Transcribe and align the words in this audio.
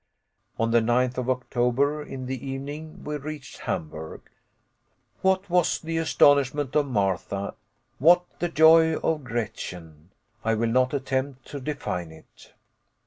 On 0.57 0.71
the 0.71 0.79
9th 0.81 1.19
of 1.19 1.29
October, 1.29 2.01
in 2.03 2.25
the 2.25 2.43
evening, 2.49 3.03
we 3.03 3.17
reached 3.17 3.59
Hamburg. 3.59 4.21
What 5.21 5.47
was 5.47 5.77
the 5.79 5.99
astonishment 5.99 6.75
of 6.75 6.87
Martha, 6.87 7.53
what 7.99 8.23
the 8.39 8.49
joy 8.49 8.95
of 8.95 9.23
Gretchen! 9.23 10.09
I 10.43 10.55
will 10.55 10.71
not 10.71 10.95
attempt 10.95 11.45
to 11.49 11.59
define 11.59 12.11
it. 12.11 12.51